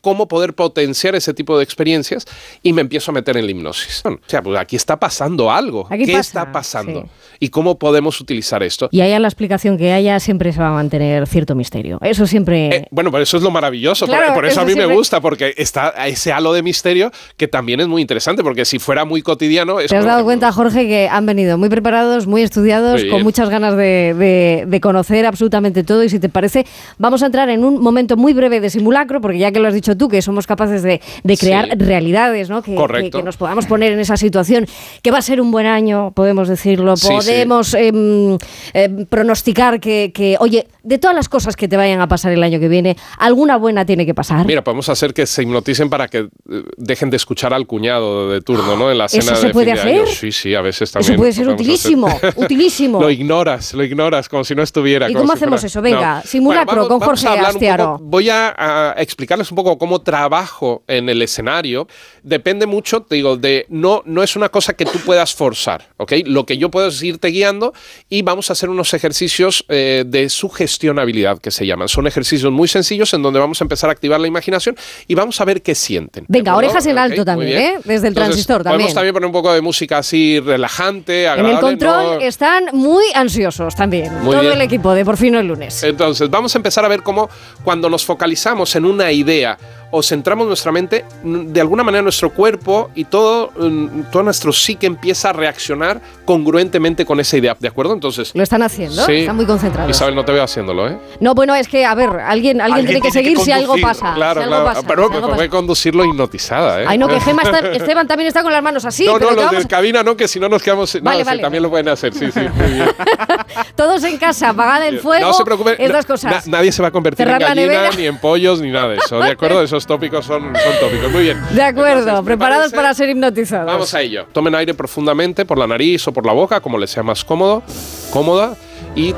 cómo 0.00 0.28
poder 0.28 0.54
potenciar 0.54 1.14
ese 1.14 1.32
tipo 1.34 1.56
de 1.56 1.64
experiencias 1.64 2.26
y 2.62 2.72
me 2.72 2.80
empiezo 2.82 3.10
a 3.10 3.14
meter 3.14 3.36
en 3.36 3.44
la 3.46 3.50
hipnosis. 3.52 4.00
Bueno, 4.04 4.18
o 4.24 4.30
sea, 4.30 4.42
pues 4.42 4.58
aquí 4.58 4.76
está 4.76 4.98
pasando 4.98 5.50
algo. 5.50 5.86
Aquí 5.90 6.04
¿Qué 6.06 6.12
pasa, 6.12 6.20
está 6.40 6.52
pasando? 6.52 7.02
sí. 7.02 7.08
¿Y 7.40 7.48
cómo 7.48 7.78
podemos 7.78 8.20
utilizar 8.20 8.62
esto? 8.62 8.88
Y 8.92 9.00
haya 9.02 9.18
la 9.18 9.28
explicación 9.28 9.76
que 9.78 9.92
haya, 9.92 10.18
siempre 10.20 10.52
se 10.52 10.60
va 10.60 10.68
a 10.68 10.72
mantener 10.72 11.26
cierto 11.26 11.54
misterio. 11.54 11.98
Eso 12.02 12.26
siempre. 12.26 12.66
Eh, 12.76 12.86
bueno, 12.90 13.10
pero 13.10 13.22
eso 13.22 13.36
es 13.36 13.42
lo 13.42 13.50
maravilloso. 13.50 14.06
por- 14.06 14.16
Claro, 14.16 14.34
por, 14.34 14.44
eso 14.46 14.52
eso 14.52 14.60
a 14.62 14.64
mí 14.64 14.72
siempre- 14.72 14.88
me 14.88 14.94
gusta, 14.94 15.20
porque 15.20 15.54
está 15.56 15.90
ese 16.06 16.32
halo 16.32 16.52
de 16.52 16.62
misterio 16.62 17.10
que 17.36 17.46
también 17.48 17.80
es 17.80 17.88
muy 17.88 18.00
interesante, 18.02 18.42
porque 18.42 18.64
si 18.64 18.78
fuera 18.78 19.04
muy 19.04 19.22
cotidiano... 19.22 19.80
Es 19.80 19.90
¿Te 19.90 19.96
has 19.96 20.04
dado 20.04 20.24
cuenta, 20.24 20.50
Jorge, 20.52 20.86
que 20.86 21.08
han 21.10 21.26
venido 21.26 21.58
muy 21.58 21.68
preparados, 21.68 22.26
muy 22.26 22.42
estudiados, 22.42 23.02
Muy 23.02 23.10
con 23.10 23.22
muchas 23.22 23.48
ganas 23.50 23.76
de, 23.76 24.14
de- 24.14 24.64
de 24.66 24.80
conocer 24.80 25.26
absolutamente 25.26 25.84
todo? 25.84 26.02
Y 26.04 26.08
si 26.08 26.18
te 26.18 26.28
parece, 26.28 26.64
vamos 26.98 27.22
a 27.22 27.26
entrar 27.26 27.48
en 27.50 27.64
un 27.64 27.80
momento 27.82 28.16
muy 28.16 28.32
breve 28.32 28.60
de 28.60 28.70
simulacro, 28.70 29.20
porque 29.20 29.35
ya 29.36 29.52
que 29.52 29.60
lo 29.60 29.68
has 29.68 29.74
dicho 29.74 29.96
tú, 29.96 30.08
que 30.08 30.22
somos 30.22 30.46
capaces 30.46 30.82
de, 30.82 31.00
de 31.22 31.36
crear 31.36 31.66
Sí. 31.66 31.70
realidades, 31.78 32.48
¿no? 32.50 32.62
Que, 32.62 32.74
Correcto. 32.74 33.18
que- 33.18 33.22
que 33.22 33.24
nos 33.24 33.36
podamos 33.36 33.66
poner 33.66 33.92
en 33.92 34.00
esa 34.00 34.16
situación, 34.16 34.66
que 35.02 35.10
va 35.10 35.18
a 35.18 35.22
ser 35.22 35.40
un 35.40 35.50
buen 35.50 35.66
año, 35.66 36.12
podemos 36.12 36.48
decirlo, 36.48 36.96
Sí, 36.96 37.06
sí. 37.08 37.14
podemos 37.14 37.74
em, 37.74 38.36
em, 38.74 39.06
pronosticar 39.06 39.80
que, 39.80 40.12
que, 40.14 40.36
oye, 40.40 40.66
de 40.82 40.98
todas 40.98 41.16
las 41.16 41.28
cosas 41.28 41.56
que 41.56 41.68
te 41.68 41.76
vayan 41.76 42.00
a 42.00 42.08
pasar 42.08 42.32
el 42.32 42.42
año 42.42 42.60
que 42.60 42.68
viene, 42.68 42.96
alguna 43.18 43.56
buena 43.56 43.84
tiene 43.84 44.06
que 44.06 44.14
pasar. 44.14 44.46
Mira, 44.46 44.62
podemos 44.62 44.88
hacer 44.88 45.12
que 45.14 45.26
se 45.26 45.42
hipnoticen 45.42 45.90
para 45.90 46.08
que 46.08 46.18
eh, 46.18 46.28
dejen 46.76 47.10
de 47.10 47.16
escuchar 47.16 47.52
al 47.54 47.66
cuñado 47.66 48.30
de 48.30 48.40
turno, 48.40 48.76
¿no? 48.76 48.90
En 48.90 48.98
la 48.98 49.06
¿Eso 49.06 49.20
cena 49.22 49.36
se 49.36 49.46
de 49.48 49.52
puede 49.52 49.74
fin 49.76 49.84
de 49.84 49.90
año. 49.92 50.02
hacer? 50.04 50.14
Sí, 50.14 50.32
sí, 50.32 50.54
a 50.54 50.60
veces 50.60 50.92
también. 50.92 51.12
Eso 51.14 51.18
puede 51.18 51.32
ser 51.32 51.48
utilísimo, 51.48 52.06
hacer. 52.06 52.34
utilísimo. 52.36 53.00
Lo 53.00 53.10
ignoras, 53.10 53.74
lo 53.74 53.82
ignoras, 53.82 54.28
como 54.28 54.44
si 54.44 54.54
no 54.54 54.62
estuviera. 54.62 55.10
¿Y 55.10 55.14
cómo 55.14 55.32
si 55.32 55.38
hacemos 55.38 55.60
fuera- 55.60 55.66
eso? 55.66 55.82
Venga, 55.82 56.22
simulacro 56.24 56.88
con 56.88 57.00
Jorge 57.00 57.26
Astiaro. 57.28 57.92
poco- 57.98 58.04
voy 58.04 58.30
a, 58.30 58.54
a 58.56 58.94
explicarles 59.26 59.50
un 59.50 59.56
poco 59.56 59.76
cómo 59.76 60.00
trabajo 60.02 60.84
en 60.86 61.08
el 61.08 61.20
escenario. 61.20 61.88
Depende 62.22 62.64
mucho, 62.66 63.02
te 63.02 63.16
digo, 63.16 63.36
de 63.36 63.66
no, 63.68 64.02
no 64.04 64.22
es 64.22 64.36
una 64.36 64.48
cosa 64.50 64.74
que 64.74 64.84
tú 64.84 64.98
puedas 65.00 65.34
forzar, 65.34 65.88
¿ok? 65.96 66.12
Lo 66.26 66.46
que 66.46 66.58
yo 66.58 66.70
puedo 66.70 66.86
es 66.88 67.02
irte 67.02 67.28
guiando 67.28 67.72
y 68.08 68.22
vamos 68.22 68.50
a 68.50 68.52
hacer 68.52 68.68
unos 68.70 68.94
ejercicios 68.94 69.64
eh, 69.68 70.04
de 70.06 70.28
sugestionabilidad 70.28 71.38
que 71.40 71.50
se 71.50 71.66
llaman. 71.66 71.88
Son 71.88 72.06
ejercicios 72.06 72.52
muy 72.52 72.68
sencillos 72.68 73.12
en 73.14 73.22
donde 73.22 73.40
vamos 73.40 73.60
a 73.60 73.64
empezar 73.64 73.90
a 73.90 73.92
activar 73.92 74.20
la 74.20 74.28
imaginación 74.28 74.76
y 75.08 75.14
vamos 75.16 75.40
a 75.40 75.44
ver 75.44 75.60
qué 75.60 75.74
sienten. 75.74 76.24
¿de 76.28 76.38
Venga, 76.38 76.54
orejas 76.56 76.86
en 76.86 76.98
alto 76.98 77.24
también. 77.24 77.58
¿eh? 77.60 77.74
Desde 77.84 78.06
el 78.08 78.14
transistor 78.14 78.62
también. 78.62 78.76
Podemos 78.78 78.94
también 78.94 79.12
poner 79.12 79.26
un 79.26 79.32
poco 79.32 79.52
de 79.52 79.60
música 79.60 79.98
así 79.98 80.38
relajante, 80.38 81.24
En 81.24 81.30
agradable. 81.30 81.54
el 81.54 81.60
control 81.60 82.04
no- 82.18 82.20
están 82.20 82.64
muy 82.74 83.04
ansiosos 83.14 83.74
también. 83.74 84.12
Muy 84.22 84.30
Todo 84.32 84.42
bien. 84.42 84.52
el 84.52 84.60
equipo 84.60 84.94
de 84.94 85.04
Por 85.04 85.16
fin 85.16 85.34
el 85.34 85.46
lunes. 85.48 85.82
Entonces, 85.82 86.30
vamos 86.30 86.54
a 86.54 86.58
empezar 86.58 86.84
a 86.84 86.88
ver 86.88 87.02
cómo 87.02 87.28
cuando 87.64 87.88
nos 87.90 88.04
focalizamos 88.04 88.74
en 88.76 88.84
una 88.84 89.05
idea 89.12 89.58
o 89.92 90.02
centramos 90.02 90.48
nuestra 90.48 90.72
mente, 90.72 91.04
n- 91.24 91.44
de 91.52 91.60
alguna 91.60 91.84
manera 91.84 92.02
nuestro 92.02 92.30
cuerpo 92.30 92.90
y 92.96 93.04
todo, 93.04 93.52
mm, 93.56 94.10
todo 94.10 94.24
nuestro 94.24 94.52
psique 94.52 94.84
empieza 94.84 95.30
a 95.30 95.32
reaccionar 95.32 96.00
congruentemente 96.24 97.06
con 97.06 97.20
esa 97.20 97.36
idea, 97.36 97.56
¿de 97.58 97.68
acuerdo? 97.68 97.94
Entonces, 97.94 98.32
Lo 98.34 98.42
están 98.42 98.62
haciendo, 98.64 99.06
sí. 99.06 99.12
están 99.18 99.36
muy 99.36 99.46
concentrados. 99.46 99.88
Isabel, 99.90 100.16
no 100.16 100.24
te 100.24 100.32
veo 100.32 100.42
haciéndolo, 100.42 100.88
¿eh? 100.88 100.98
No, 101.20 101.34
bueno, 101.34 101.54
es 101.54 101.68
que, 101.68 101.84
a 101.86 101.94
ver, 101.94 102.10
alguien, 102.10 102.60
alguien, 102.60 102.84
tiene 102.84 103.00
que 103.00 103.12
seguir 103.12 103.38
si 103.38 103.52
algo 103.52 103.76
pasa. 103.80 104.12
Claro, 104.14 104.40
si 104.40 104.44
algo 104.44 104.56
claro. 104.56 104.74
pasa, 104.74 104.86
Pero 104.88 105.04
si 105.04 105.10
me 105.10 105.16
algo 105.18 105.34
voy 105.34 105.44
a 105.46 105.50
conducirlo 105.50 106.04
hipnotizada, 106.04 106.82
¿eh? 106.82 106.84
Ay, 106.88 106.98
no, 106.98 107.06
que 107.08 107.20
Gema 107.20 107.42
está, 107.42 107.58
Esteban 107.70 108.08
también 108.08 108.26
está 108.26 108.42
con 108.42 108.52
las 108.52 108.62
manos 108.64 108.84
así. 108.84 109.06
no, 109.06 109.12
no, 109.12 109.18
que 109.20 109.24
los 109.24 109.36
vamos- 109.36 109.62
de 109.62 109.68
cabina 109.68 110.02
no, 110.02 110.16
que 110.16 110.26
si 110.26 110.40
no 110.40 110.48
nos 110.48 110.62
quedamos... 110.64 110.94
no, 110.96 111.00
Vale, 111.02 111.20
sí, 111.20 111.24
vale. 111.26 111.42
también 111.42 111.62
lo 111.62 111.70
pueden 111.70 111.88
hacer, 111.88 112.12
sí, 112.12 112.30
sí. 112.32 112.40
muy 112.40 112.72
bien. 112.72 112.88
Todos 113.76 114.02
en 114.04 114.18
casa, 114.18 114.48
apagad 114.50 114.84
el 114.86 114.98
fuego. 114.98 115.28
no 115.28 115.32
se 115.32 115.44
preocupen, 115.44 115.76
Estas 115.78 116.04
cosas. 116.04 116.44
na- 116.46 116.58
nadie 116.58 116.72
se 116.72 116.82
va 116.82 116.88
a 116.88 116.90
convertir 116.90 117.24
Cerrar 117.24 117.40
en 117.42 117.48
gallina, 117.68 117.90
ni 117.96 118.06
en 118.06 118.18
pollos, 118.18 118.60
ni 118.60 118.70
nada 118.72 118.88
eso, 118.96 119.18
¿de 119.18 119.30
acuerdo? 119.30 119.62
Esos 119.62 119.86
tópicos 119.86 120.24
son, 120.24 120.42
son 120.42 120.72
tópicos. 120.80 121.10
Muy 121.12 121.24
bien. 121.24 121.38
de 121.52 121.62
acuerdo, 121.62 122.00
Entonces, 122.00 122.24
preparados 122.24 122.72
para 122.72 122.92
ser 122.94 123.10
hipnotizados. 123.10 123.66
Vamos 123.66 123.94
a 123.94 124.00
ello. 124.00 124.26
Tomen 124.32 124.54
aire 124.54 124.74
profundamente 124.74 125.44
por 125.44 125.58
la 125.58 125.66
nariz 125.66 126.06
o 126.08 126.12
por 126.12 126.26
la 126.26 126.32
boca, 126.32 126.60
como 126.60 126.78
les 126.78 126.90
sea 126.90 127.02
más 127.02 127.24
cómodo, 127.24 127.62
cómoda, 128.10 128.56
y 128.94 129.14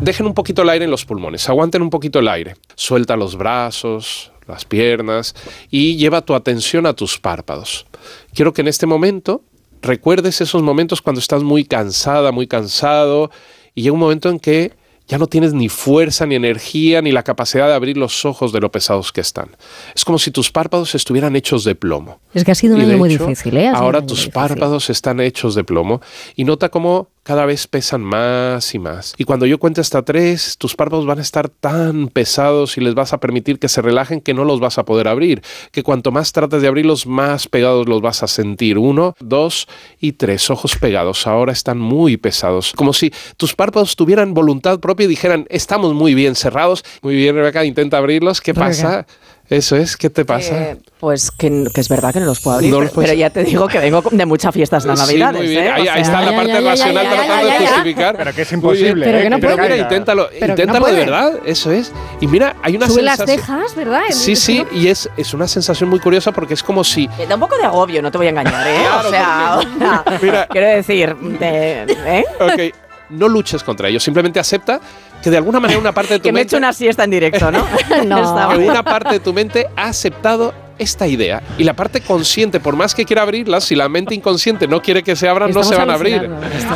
dejen 0.00 0.26
un 0.26 0.34
poquito 0.34 0.62
el 0.62 0.70
aire 0.70 0.84
en 0.84 0.90
los 0.90 1.04
pulmones. 1.04 1.48
Aguanten 1.48 1.82
un 1.82 1.90
poquito 1.90 2.18
el 2.18 2.28
aire. 2.28 2.56
Suelta 2.74 3.16
los 3.16 3.36
brazos, 3.36 4.32
las 4.46 4.64
piernas 4.64 5.34
y 5.70 5.96
lleva 5.96 6.22
tu 6.22 6.34
atención 6.34 6.86
a 6.86 6.94
tus 6.94 7.18
párpados. 7.18 7.86
Quiero 8.34 8.52
que 8.52 8.62
en 8.62 8.68
este 8.68 8.86
momento 8.86 9.42
recuerdes 9.80 10.40
esos 10.40 10.62
momentos 10.62 11.02
cuando 11.02 11.20
estás 11.20 11.42
muy 11.42 11.64
cansada, 11.64 12.32
muy 12.32 12.46
cansado, 12.46 13.30
y 13.74 13.82
llega 13.82 13.94
un 13.94 14.00
momento 14.00 14.28
en 14.28 14.38
que 14.38 14.72
ya 15.12 15.18
no 15.18 15.26
tienes 15.26 15.52
ni 15.52 15.68
fuerza, 15.68 16.24
ni 16.24 16.36
energía, 16.36 17.02
ni 17.02 17.12
la 17.12 17.22
capacidad 17.22 17.66
de 17.68 17.74
abrir 17.74 17.98
los 17.98 18.24
ojos 18.24 18.50
de 18.50 18.60
lo 18.60 18.72
pesados 18.72 19.12
que 19.12 19.20
están. 19.20 19.50
Es 19.94 20.06
como 20.06 20.18
si 20.18 20.30
tus 20.30 20.50
párpados 20.50 20.94
estuvieran 20.94 21.36
hechos 21.36 21.64
de 21.64 21.74
plomo. 21.74 22.20
Es 22.32 22.44
que 22.46 22.52
ha 22.52 22.54
sido 22.54 22.76
un 22.76 22.80
año 22.80 22.96
muy 22.96 23.12
hecho, 23.12 23.26
difícil, 23.26 23.58
¿eh? 23.58 23.68
Ahora 23.68 24.00
tus 24.00 24.20
difícil. 24.20 24.32
párpados 24.32 24.88
están 24.88 25.20
hechos 25.20 25.54
de 25.54 25.64
plomo 25.64 26.00
y 26.34 26.44
nota 26.44 26.70
cómo 26.70 27.10
cada 27.22 27.46
vez 27.46 27.66
pesan 27.66 28.02
más 28.02 28.74
y 28.74 28.78
más. 28.78 29.14
Y 29.16 29.24
cuando 29.24 29.46
yo 29.46 29.58
cuente 29.58 29.80
hasta 29.80 30.02
tres, 30.02 30.56
tus 30.58 30.74
párpados 30.74 31.06
van 31.06 31.18
a 31.18 31.22
estar 31.22 31.48
tan 31.48 32.08
pesados 32.08 32.76
y 32.76 32.80
les 32.80 32.94
vas 32.94 33.12
a 33.12 33.20
permitir 33.20 33.58
que 33.58 33.68
se 33.68 33.80
relajen 33.80 34.20
que 34.20 34.34
no 34.34 34.44
los 34.44 34.60
vas 34.60 34.78
a 34.78 34.84
poder 34.84 35.08
abrir. 35.08 35.42
Que 35.70 35.82
cuanto 35.82 36.10
más 36.10 36.32
trates 36.32 36.62
de 36.62 36.68
abrirlos, 36.68 37.06
más 37.06 37.46
pegados 37.46 37.88
los 37.88 38.00
vas 38.00 38.22
a 38.22 38.26
sentir. 38.26 38.78
Uno, 38.78 39.14
dos 39.20 39.68
y 40.00 40.12
tres. 40.12 40.50
Ojos 40.50 40.76
pegados. 40.76 41.26
Ahora 41.26 41.52
están 41.52 41.78
muy 41.78 42.16
pesados. 42.16 42.72
Como 42.72 42.92
si 42.92 43.12
tus 43.36 43.54
párpados 43.54 43.94
tuvieran 43.96 44.34
voluntad 44.34 44.80
propia 44.80 45.04
y 45.04 45.08
dijeran, 45.08 45.46
estamos 45.48 45.94
muy 45.94 46.14
bien 46.14 46.34
cerrados. 46.34 46.84
Muy 47.02 47.14
bien, 47.14 47.34
Rebeca, 47.34 47.64
intenta 47.64 47.98
abrirlos. 47.98 48.40
¿Qué 48.40 48.52
Rebeca. 48.52 48.68
pasa? 48.68 49.06
Eso 49.52 49.76
es, 49.76 49.98
¿qué 49.98 50.08
te 50.08 50.24
pasa? 50.24 50.54
Eh, 50.70 50.76
pues 50.98 51.30
que, 51.30 51.64
que 51.74 51.80
es 51.82 51.88
verdad 51.90 52.12
que 52.12 52.20
no 52.20 52.26
los 52.26 52.40
puedo 52.40 52.56
abrir, 52.56 52.70
No 52.70 52.80
los 52.80 52.86
pero, 52.90 52.94
puedes- 52.94 53.10
pero 53.10 53.18
ya 53.20 53.28
te 53.30 53.44
digo 53.44 53.68
que 53.68 53.78
vengo 53.80 54.02
de 54.10 54.24
muchas 54.24 54.54
fiestas 54.54 54.84
de 54.84 54.96
Sí, 54.96 55.02
Navidades. 55.02 55.50
¿eh? 55.50 55.70
Ahí, 55.70 55.88
está 56.00 56.22
la 56.22 56.34
parte 56.34 56.60
racional 56.60 57.06
tratando 57.08 57.46
de 57.46 57.58
justificar. 57.66 58.16
Pero 58.16 58.32
que 58.34 58.42
es 58.42 58.52
imposible. 58.52 59.04
Pero 59.04 59.18
¿eh? 59.18 59.22
que 59.24 59.30
no 59.30 59.38
puede. 59.40 59.56
mira, 59.62 59.76
inténtalo, 59.76 60.28
Pero 60.32 60.46
no 60.46 60.52
inténtalo 60.54 60.86
de 60.86 60.92
verdad, 60.94 61.32
eso 61.44 61.70
es. 61.70 61.92
Y 62.20 62.26
mira, 62.28 62.56
hay 62.62 62.76
una 62.76 62.88
Sube 62.88 63.02
las 63.02 63.18
sensación. 63.18 63.44
cejas, 63.46 63.74
¿verdad? 63.74 64.00
Sí, 64.10 64.36
sí, 64.36 64.64
y 64.72 64.88
es, 64.88 65.10
es 65.18 65.34
una 65.34 65.46
sensación 65.46 65.90
muy 65.90 66.00
curiosa 66.00 66.32
porque 66.32 66.54
es 66.54 66.62
como 66.62 66.82
si. 66.82 67.08
Me 67.18 67.26
da 67.26 67.34
un 67.34 67.40
poco 67.42 67.56
de 67.58 67.64
agobio, 67.64 68.00
no 68.00 68.10
te 68.10 68.16
voy 68.16 68.28
a 68.28 68.30
engañar, 68.30 68.66
¿eh? 68.66 68.76
Claro, 68.80 69.08
o 69.08 69.10
sea, 69.10 69.58
o 69.58 69.78
sea, 69.78 70.04
Mira. 70.22 70.46
quiero 70.50 70.66
decir, 70.68 71.14
de- 71.16 71.82
¿eh? 72.06 72.24
Ok, 72.40 72.74
no 73.12 73.28
luches 73.28 73.62
contra 73.62 73.88
ello, 73.88 74.00
simplemente 74.00 74.40
acepta 74.40 74.80
que 75.22 75.30
de 75.30 75.36
alguna 75.36 75.60
manera 75.60 75.78
una 75.78 75.92
parte 75.92 76.14
de 76.14 76.18
tu 76.20 76.24
que 76.24 76.32
me 76.32 76.40
he 76.40 76.42
mente. 76.42 76.56
hecho 76.56 76.58
una 76.58 76.72
siesta 76.72 77.04
en 77.04 77.10
directo, 77.10 77.50
¿no? 77.50 77.64
No. 78.06 78.48
Una 78.58 78.82
parte 78.82 79.14
de 79.14 79.20
tu 79.20 79.32
mente 79.32 79.68
ha 79.76 79.84
aceptado 79.88 80.52
esta 80.78 81.06
idea 81.06 81.42
y 81.58 81.64
la 81.64 81.74
parte 81.74 82.00
consciente, 82.00 82.58
por 82.58 82.74
más 82.74 82.94
que 82.94 83.04
quiera 83.04 83.22
abrirlas, 83.22 83.62
si 83.64 83.76
la 83.76 83.88
mente 83.88 84.14
inconsciente 84.16 84.66
no 84.66 84.82
quiere 84.82 85.04
que 85.04 85.14
se 85.14 85.28
abran, 85.28 85.52
no 85.52 85.62
se 85.62 85.76
van 85.76 85.90
a 85.90 85.94
abrir. 85.94 86.28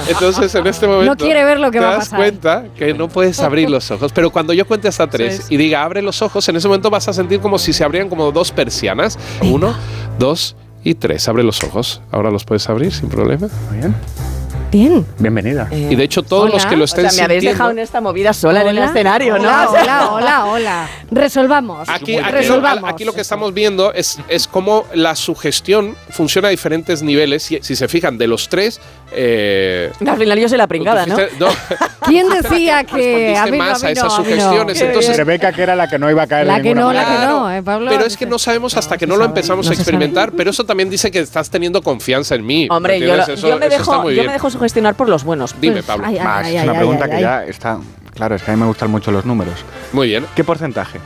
Entonces, 0.09 0.55
en 0.55 0.67
este 0.69 0.87
momento. 0.87 1.25
quiere 1.25 1.45
ver 1.45 1.59
lo 1.59 1.73
que 1.73 1.79
te 1.79 1.85
va 1.85 1.91
a 1.93 1.97
das 1.97 2.11
pasar. 2.11 2.19
cuenta 2.21 2.65
que 2.77 2.95
no 2.95 3.09
puedes 3.09 3.41
abrir 3.41 3.69
los 3.69 3.91
ojos. 3.91 4.13
Pero 4.13 4.31
cuando 4.31 4.53
yo 4.53 4.65
cuente 4.67 4.87
hasta 4.87 5.09
tres 5.09 5.47
y 5.51 5.57
diga 5.57 5.83
abre 5.83 6.03
los 6.03 6.23
ojos, 6.23 6.49
en 6.49 6.55
ese 6.57 6.69
momento 6.69 6.89
vas 6.91 7.09
a 7.09 7.13
sentir 7.13 7.41
como 7.41 7.59
si 7.59 7.73
se 7.73 7.83
abrieran 7.83 8.09
como 8.09 8.31
dos 8.31 8.53
persianas. 8.53 9.19
Uno, 9.43 9.75
dos 10.21 10.55
y 10.85 10.95
tres. 10.95 11.27
Abre 11.29 11.43
los 11.43 11.65
ojos. 11.65 12.01
Ahora 12.13 12.31
los 12.31 12.45
puedes 12.45 12.69
abrir 12.69 12.93
sin 12.93 13.09
problema. 13.09 13.49
Muy 13.71 13.79
bien. 13.79 13.95
Bien. 14.77 15.07
Bienvenida. 15.19 15.69
Y 15.73 15.95
de 15.95 16.05
hecho, 16.05 16.23
todos 16.23 16.45
Hola. 16.45 16.55
los 16.55 16.67
que 16.67 16.77
lo 16.77 16.83
O 16.83 16.85
estén 16.85 17.11
sea, 17.11 17.21
me 17.23 17.25
habéis 17.35 17.45
dejado 17.51 17.71
en 17.71 17.79
esta 17.79 18.03
movida 18.03 18.35
sola 18.35 18.61
en 18.61 18.69
el 18.69 18.77
Hola. 18.77 18.87
escenario, 18.87 19.39
¿no? 19.39 19.49
Hola, 19.49 19.67
O 19.69 19.73
sea, 19.73 19.81
hola, 19.83 20.11
hola, 20.13 20.47
hola. 20.47 20.89
Resolvamos. 21.11 21.89
Aquí, 21.89 22.17
aquí, 22.17 22.25
lo, 22.25 22.31
Resolvamos. 22.31 22.91
aquí 22.91 23.05
lo 23.07 23.15
que 23.15 23.23
estamos 23.23 23.55
viendo 23.55 23.95
es, 23.95 24.19
es 24.29 24.47
cómo 24.47 24.85
la 24.93 25.15
sugestión 25.17 25.97
funciona 26.11 26.49
a 26.49 26.51
diferentes 26.51 27.03
niveles. 27.03 27.51
Y, 27.51 27.59
si 27.63 27.75
se 27.75 27.89
fijan, 27.89 28.19
de 28.19 28.27
los 28.27 28.51
tres. 28.51 28.79
Eh, 29.13 29.91
Al 30.07 30.19
final 30.19 30.39
yo 30.39 30.49
soy 30.49 30.59
la 30.59 30.67
pringada, 30.67 31.07
¿no? 31.07 31.17
no, 31.39 31.47
¿Quién 32.07 32.29
decía 32.29 32.85
que 32.85 33.35
a 33.37 33.47
mí 33.47 33.53
no, 33.53 33.59
más 33.59 33.83
a 33.83 33.87
a 33.87 33.91
mí 33.91 33.95
no, 33.95 34.07
esas 34.07 34.19
a 34.19 34.23
mí 34.23 34.29
no? 34.29 34.35
sugestiones. 34.37 34.79
Qué 34.79 34.87
Entonces. 34.87 35.17
Rebeca, 35.17 35.53
que 35.53 35.63
era 35.63 35.75
la 35.75 35.89
que 35.89 35.99
no 35.99 36.11
iba 36.11 36.23
a 36.25 36.27
caer 36.27 36.47
La 36.47 36.57
de 36.57 36.63
que 36.63 36.75
no, 36.75 36.93
la 36.93 37.03
manera. 37.03 37.21
que 37.21 37.27
no, 37.27 37.53
¿eh, 37.53 37.63
Pablo? 37.63 37.91
Pero 37.91 38.05
es 38.05 38.17
que 38.17 38.27
no 38.27 38.39
sabemos 38.39 38.77
hasta 38.77 38.99
que 38.99 39.07
no 39.07 39.17
lo 39.17 39.25
empezamos 39.25 39.65
no 39.67 39.73
a 39.73 39.75
experimentar. 39.75 40.33
Pero 40.33 40.51
eso 40.51 40.65
también 40.65 40.91
dice 40.91 41.11
que 41.11 41.21
estás 41.21 41.49
teniendo 41.49 41.81
confianza 41.83 42.35
en 42.35 42.45
mí. 42.45 42.69
Hombre, 42.71 43.01
¿me 43.01 43.07
yo, 43.07 43.15
entiendes? 43.15 43.29
lo- 43.29 43.35
Eso- 43.35 43.49
yo 43.49 43.59
me 43.59 43.69
dejo, 43.69 44.11
yo 44.11 44.25
me 44.25 44.33
dejo 44.33 44.51
sugestionar 44.67 44.95
por 44.97 45.09
los 45.09 45.23
buenos. 45.25 45.55
Dime, 45.61 45.75
Pues, 45.75 45.85
Pablo. 45.87 46.07
ay, 46.07 46.19
ay, 46.19 46.25
Más, 46.25 46.47
ay, 46.47 46.57
es 46.57 46.63
una 46.65 46.73
ay, 46.73 46.79
pregunta 46.79 47.05
ay, 47.05 47.11
que 47.11 47.17
ay. 47.17 47.23
ya 47.23 47.45
está. 47.45 47.79
Claro, 48.15 48.35
es 48.35 48.43
que 48.43 48.51
a 48.51 48.55
mí 48.55 48.61
me 48.61 48.67
gustan 48.67 48.91
mucho 48.91 49.13
los 49.13 49.25
números. 49.25 49.65
Muy 49.93 50.09
bien. 50.09 50.27
¿Qué 50.35 50.43
porcentaje? 50.43 50.99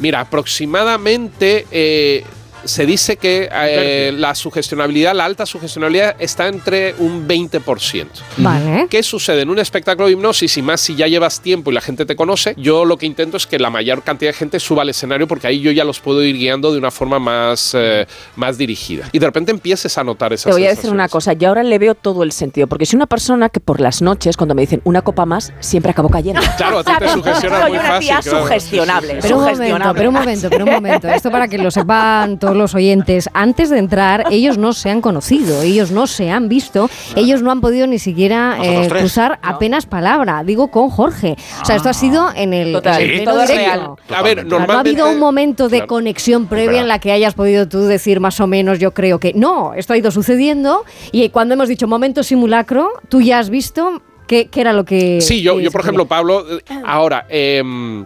Mira, 0.00 0.20
aproximadamente 0.20 1.66
eh, 1.70 2.24
se 2.64 2.86
dice 2.86 3.16
que 3.16 3.48
eh, 3.52 4.12
la 4.16 4.34
sugestionabilidad, 4.34 5.14
la 5.14 5.24
alta 5.24 5.46
sugestionabilidad 5.46 6.16
está 6.18 6.48
entre 6.48 6.94
un 6.98 7.26
20%. 7.26 8.06
Vale. 8.38 8.86
¿Qué 8.88 9.02
sucede 9.02 9.42
en 9.42 9.50
un 9.50 9.58
espectáculo 9.58 10.06
de 10.06 10.12
hipnosis 10.12 10.56
y 10.56 10.62
más 10.62 10.80
si 10.80 10.94
ya 10.94 11.06
llevas 11.06 11.40
tiempo 11.40 11.70
y 11.70 11.74
la 11.74 11.80
gente 11.80 12.06
te 12.06 12.16
conoce? 12.16 12.54
Yo 12.56 12.84
lo 12.84 12.96
que 12.96 13.06
intento 13.06 13.36
es 13.36 13.46
que 13.46 13.58
la 13.58 13.70
mayor 13.70 14.02
cantidad 14.02 14.30
de 14.30 14.36
gente 14.36 14.60
suba 14.60 14.82
al 14.82 14.88
escenario 14.88 15.26
porque 15.26 15.46
ahí 15.46 15.60
yo 15.60 15.70
ya 15.70 15.84
los 15.84 16.00
puedo 16.00 16.22
ir 16.22 16.36
guiando 16.36 16.72
de 16.72 16.78
una 16.78 16.90
forma 16.90 17.18
más, 17.18 17.72
eh, 17.74 18.06
más 18.36 18.58
dirigida. 18.58 19.08
Y 19.12 19.18
de 19.18 19.26
repente 19.26 19.50
empieces 19.52 19.96
a 19.98 20.04
notar 20.04 20.32
esas 20.32 20.46
Te 20.46 20.52
voy 20.52 20.66
a 20.66 20.70
decir 20.70 20.90
una 20.90 21.08
cosa, 21.08 21.32
yo 21.32 21.48
ahora 21.48 21.62
le 21.62 21.78
veo 21.78 21.94
todo 21.94 22.22
el 22.22 22.32
sentido, 22.32 22.66
porque 22.66 22.86
soy 22.86 22.96
una 22.96 23.06
persona 23.06 23.48
que 23.48 23.60
por 23.60 23.80
las 23.80 24.02
noches, 24.02 24.36
cuando 24.36 24.54
me 24.54 24.62
dicen 24.62 24.80
una 24.84 25.02
copa 25.02 25.26
más, 25.26 25.52
siempre 25.60 25.90
acabo 25.90 26.08
cayendo. 26.08 26.40
Claro, 26.56 26.78
a 26.78 26.84
ti 26.84 26.92
te 26.98 27.04
¿Sabes? 27.08 27.12
sugestiona 27.12 27.60
Soy 27.60 27.70
muy 27.70 27.78
una 27.78 27.88
fácil, 27.88 28.08
tía 28.08 28.20
claro. 28.20 28.42
sugestionable. 28.42 29.18
Pero 29.20 29.36
un 29.36 29.44
momento, 29.44 29.94
pero 29.94 30.08
un 30.08 30.14
momento, 30.14 30.50
pero 30.50 30.64
un 30.64 30.70
momento. 30.70 31.08
Esto 31.08 31.30
para 31.30 31.48
que 31.48 31.58
lo 31.58 31.70
sepan 31.70 32.38
todos 32.38 32.53
los 32.56 32.74
oyentes. 32.74 33.28
Antes 33.32 33.70
de 33.70 33.78
entrar, 33.78 34.24
ellos 34.30 34.58
no 34.58 34.72
se 34.72 34.90
han 34.90 35.00
conocido, 35.00 35.62
ellos 35.62 35.90
no 35.90 36.06
se 36.06 36.30
han 36.30 36.48
visto, 36.48 36.88
ellos 37.16 37.42
no 37.42 37.50
han 37.50 37.60
podido 37.60 37.86
ni 37.86 37.98
siquiera 37.98 38.56
eh, 38.62 38.88
cruzar 38.88 39.38
apenas 39.42 39.86
palabra. 39.86 40.42
Digo 40.44 40.68
con 40.68 40.90
Jorge. 40.90 41.36
O 41.62 41.64
sea, 41.64 41.76
esto 41.76 41.88
ha 41.88 41.94
sido 41.94 42.30
en 42.34 42.52
el, 42.54 42.72
Total, 42.72 43.00
en 43.02 43.02
el 43.02 43.08
sí, 43.10 43.16
pleno 43.24 43.32
todo 43.32 43.42
es 43.42 43.48
real. 43.50 43.90
A 44.14 44.22
ver. 44.22 44.46
No 44.46 44.58
ha 44.58 44.80
habido 44.80 45.10
un 45.10 45.18
momento 45.18 45.68
de 45.68 45.78
Claro. 45.78 45.88
conexión 45.88 46.46
previa 46.46 46.66
verdad. 46.66 46.82
en 46.82 46.88
la 46.88 46.98
que 46.98 47.12
hayas 47.12 47.34
podido 47.34 47.68
tú 47.68 47.80
decir 47.82 48.20
más 48.20 48.40
o 48.40 48.46
menos, 48.46 48.78
yo 48.78 48.92
creo 48.94 49.18
que 49.18 49.32
no, 49.34 49.74
esto 49.74 49.92
ha 49.92 49.96
ido 49.96 50.10
sucediendo 50.10 50.84
y 51.12 51.28
cuando 51.30 51.54
hemos 51.54 51.68
dicho 51.68 51.86
momento 51.88 52.22
simulacro, 52.22 52.90
tú 53.08 53.20
ya 53.20 53.38
has 53.38 53.50
visto 53.50 54.02
qué, 54.26 54.46
qué 54.48 54.60
era 54.60 54.72
lo 54.72 54.84
que... 54.84 55.20
Sí, 55.20 55.42
yo, 55.42 55.60
yo 55.60 55.70
por 55.70 55.80
ejemplo, 55.82 56.06
Pablo, 56.06 56.44
eh, 56.50 56.60
ahora, 56.86 57.26
em, 57.28 58.04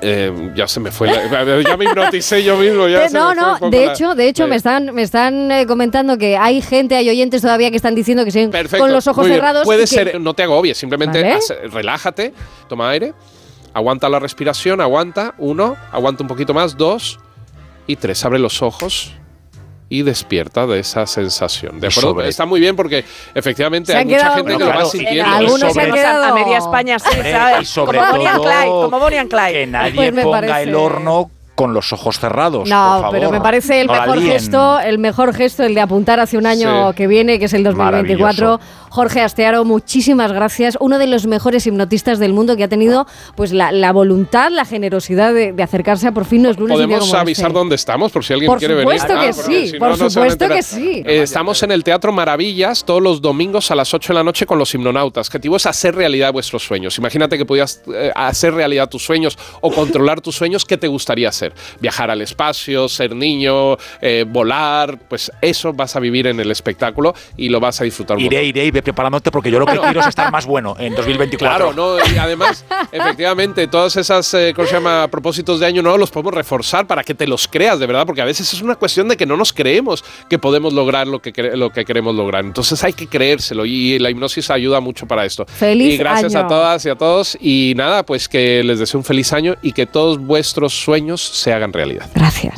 em, 0.00 0.54
ya 0.54 0.66
se 0.68 0.80
me 0.80 0.90
fue, 0.90 1.08
la- 1.08 1.60
ya 1.62 1.76
me 1.76 1.84
hipnoticé 1.84 2.42
yo 2.42 2.56
mismo. 2.56 2.88
Ya 2.88 3.04
Eh, 3.04 3.08
se 3.10 3.16
no, 3.18 3.30
me 3.30 3.34
no, 3.36 3.70
de 3.70 3.86
la- 3.86 3.92
hecho, 3.92 4.14
de 4.14 4.28
hecho 4.28 4.44
Eh, 4.44 4.48
me 4.48 4.56
están, 4.56 4.94
me 4.94 5.02
están 5.02 5.50
eh, 5.52 5.66
comentando 5.66 6.16
que 6.18 6.36
hay 6.36 6.60
gente, 6.62 6.94
hay 6.96 7.08
oyentes 7.08 7.42
todavía 7.42 7.70
que 7.70 7.76
están 7.76 7.94
diciendo 7.94 8.24
que 8.24 8.30
siguen 8.30 8.50
Perfecto, 8.50 8.84
con 8.84 8.92
los 8.92 9.06
ojos 9.06 9.26
cerrados. 9.26 9.64
Puede 9.64 9.84
que- 9.86 10.18
no 10.18 10.34
te 10.34 10.42
agobies, 10.42 10.78
simplemente 10.78 11.20
Vale. 11.22 11.34
hace- 11.34 11.54
relájate, 11.68 12.32
toma 12.68 12.90
aire, 12.90 13.12
aguanta 13.74 14.08
la 14.08 14.18
respiración, 14.18 14.80
aguanta, 14.80 15.34
uno, 15.38 15.76
aguanta 15.92 16.22
un 16.24 16.28
poquito 16.28 16.54
más, 16.54 16.76
dos 16.76 17.18
y 17.86 17.96
tres. 17.96 18.24
Abre 18.24 18.38
los 18.38 18.62
ojos 18.62 19.12
y 19.90 20.02
despierta 20.02 20.66
de 20.66 20.78
esa 20.78 21.04
sensación. 21.04 21.80
¿De 21.80 21.88
acuerdo? 21.88 22.10
sobre- 22.12 22.28
Está 22.28 22.46
muy 22.46 22.60
bien 22.60 22.76
porque 22.76 23.04
efectivamente 23.34 23.92
Se 23.92 23.98
hay 23.98 24.04
mucha 24.06 24.34
gente 24.36 24.52
que 24.56 24.64
lo 24.64 24.68
va 24.68 24.84
sintiendo. 24.86 25.30
algunos 25.30 25.70
Y 25.70 25.72
se 25.74 25.80
han 25.82 25.92
quedado- 25.92 26.24
A 26.24 26.34
media 26.34 26.58
España, 26.58 26.98
sí, 26.98 27.08
¿sabes? 27.30 27.62
y 27.62 27.64
sobre 27.66 27.98
como 27.98 28.10
Bonnie 28.12 28.26
and 28.28 28.36
todo 28.36 28.44
Clyde, 28.46 28.66
como 28.66 28.98
Bonnie 29.00 29.18
and 29.18 29.30
Clyde. 29.30 29.52
Que 29.52 29.66
nadie 29.66 29.92
Pues 30.12 30.24
ponga 30.24 30.40
parece- 30.40 30.62
el 30.70 30.74
horno 30.76 31.30
con 31.60 31.74
los 31.74 31.92
ojos 31.92 32.18
cerrados. 32.18 32.68
No, 32.68 32.76
por 32.94 33.00
favor. 33.02 33.10
pero 33.12 33.30
me 33.30 33.40
parece 33.40 33.80
el 33.82 33.86
No 33.86 33.92
mejor 33.92 34.20
gesto, 34.22 34.80
el 34.80 34.98
mejor 34.98 35.34
gesto, 35.34 35.62
el 35.62 35.74
de 35.74 35.80
apuntar 35.82 36.18
hacia 36.20 36.38
un 36.38 36.46
año 36.46 36.88
Sí. 36.90 36.96
que 36.96 37.06
viene, 37.06 37.38
que 37.38 37.44
es 37.44 37.52
el 37.52 37.62
2024. 37.64 38.46
Maravilloso. 38.46 38.80
Jorge 38.90 39.20
Astearo, 39.20 39.64
muchísimas 39.64 40.32
gracias. 40.32 40.76
Uno 40.80 40.98
de 40.98 41.06
los 41.06 41.26
mejores 41.26 41.64
hipnotistas 41.66 42.18
del 42.18 42.32
mundo 42.32 42.56
que 42.56 42.64
ha 42.64 42.68
tenido 42.68 43.06
pues 43.36 43.52
la, 43.52 43.70
la 43.70 43.92
voluntad, 43.92 44.50
la 44.50 44.64
generosidad 44.64 45.32
de, 45.32 45.52
de 45.52 45.62
acercarse 45.62 46.08
a 46.08 46.12
por 46.12 46.24
fin 46.24 46.42
los 46.42 46.58
lunes. 46.58 46.76
Podemos 46.76 47.00
como 47.00 47.14
avisar 47.20 47.46
este. 47.48 47.58
dónde 47.58 47.74
estamos 47.76 48.10
por 48.10 48.24
si 48.24 48.32
alguien 48.32 48.48
Por 48.48 48.58
quiere 48.58 48.76
supuesto 48.80 49.08
venir. 49.14 49.22
que 49.22 49.28
Ah, 49.28 49.32
sí, 49.32 49.68
si 49.68 49.78
por 49.78 49.90
no, 49.90 49.96
no 49.96 50.10
supuesto 50.10 50.48
que 50.48 50.62
sí. 50.64 51.02
Eh, 51.06 51.22
estamos 51.22 51.62
en 51.62 51.70
el 51.70 51.84
Teatro 51.84 52.10
Maravillas 52.12 52.84
todos 52.84 53.00
los 53.02 53.20
domingos 53.20 53.70
a 53.70 53.74
las 53.76 53.94
8 53.94 54.12
de 54.12 54.14
la 54.18 54.24
noche 54.24 54.44
con 54.46 54.58
los 54.58 54.74
hipnonautas. 54.74 55.26
El 55.28 55.30
objetivo 55.30 55.56
es 55.56 55.66
hacer 55.66 55.94
realidad 55.94 56.32
vuestros 56.32 56.64
sueños. 56.64 56.98
Imagínate 56.98 57.38
que 57.38 57.44
pudieras 57.46 57.82
eh, 57.94 58.10
hacer 58.16 58.54
realidad 58.54 58.88
tus 58.88 59.04
sueños 59.04 59.38
o 59.60 59.70
controlar 59.70 60.20
tus 60.20 60.34
sueños. 60.34 60.64
¿Qué 60.64 60.76
te 60.76 60.88
gustaría 60.88 61.28
hacer? 61.28 61.49
Viajar 61.80 62.10
al 62.10 62.20
espacio, 62.22 62.88
ser 62.88 63.14
niño, 63.14 63.76
eh, 64.00 64.24
volar. 64.26 64.98
Pues 65.08 65.30
eso 65.40 65.72
vas 65.72 65.96
a 65.96 66.00
vivir 66.00 66.26
en 66.26 66.40
el 66.40 66.50
espectáculo 66.50 67.14
y 67.36 67.48
lo 67.48 67.60
vas 67.60 67.80
a 67.80 67.84
disfrutar 67.84 68.16
un 68.16 68.22
Iré, 68.22 68.44
iré 68.44 68.64
y 68.66 68.70
ve 68.70 68.82
preparándote 68.82 69.30
porque 69.30 69.50
yo 69.50 69.58
lo 69.58 69.66
que 69.66 69.78
quiero 69.78 70.00
es 70.00 70.06
estar 70.06 70.30
más 70.30 70.46
bueno 70.46 70.76
en 70.78 70.94
2024. 70.96 71.72
Claro, 71.72 71.72
¿no? 71.72 71.98
Y 72.14 72.18
además, 72.18 72.64
efectivamente, 72.92 73.66
todas 73.66 73.96
esas, 73.96 74.32
eh, 74.34 74.52
¿cómo 74.54 74.66
se 74.68 74.74
llama?, 74.74 75.08
propósitos 75.08 75.60
de 75.60 75.66
año 75.66 75.82
nuevo 75.82 75.98
los 75.98 76.10
podemos 76.10 76.34
reforzar 76.34 76.86
para 76.86 77.02
que 77.04 77.14
te 77.14 77.26
los 77.26 77.48
creas, 77.48 77.78
de 77.78 77.86
verdad, 77.86 78.06
porque 78.06 78.22
a 78.22 78.24
veces 78.24 78.52
es 78.52 78.62
una 78.62 78.76
cuestión 78.76 79.08
de 79.08 79.16
que 79.16 79.26
no 79.26 79.36
nos 79.36 79.52
creemos 79.52 80.04
que 80.28 80.38
podemos 80.38 80.72
lograr 80.72 81.06
lo 81.06 81.20
que, 81.20 81.32
lo 81.56 81.70
que 81.70 81.84
queremos 81.84 82.14
lograr. 82.14 82.44
Entonces 82.44 82.82
hay 82.84 82.92
que 82.92 83.06
creérselo 83.06 83.64
y 83.64 83.98
la 83.98 84.10
hipnosis 84.10 84.50
ayuda 84.50 84.80
mucho 84.80 85.06
para 85.06 85.24
esto. 85.24 85.46
Feliz 85.46 85.94
Y 85.94 85.96
gracias 85.96 86.34
año. 86.34 86.46
a 86.46 86.48
todas 86.48 86.84
y 86.86 86.88
a 86.90 86.94
todos. 86.96 87.36
Y 87.40 87.72
nada, 87.76 88.04
pues 88.04 88.28
que 88.28 88.62
les 88.64 88.78
deseo 88.78 88.98
un 88.98 89.04
feliz 89.04 89.32
año 89.32 89.56
y 89.62 89.72
que 89.72 89.86
todos 89.86 90.18
vuestros 90.18 90.72
sueños 90.74 91.20
se 91.32 91.52
hagan 91.52 91.72
realidad. 91.72 92.08
Gracias. 92.14 92.54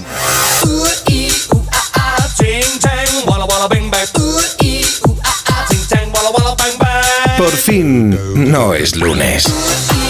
Por 7.38 7.50
fin 7.50 8.50
no 8.52 8.74
es 8.74 8.96
lunes. 8.96 10.01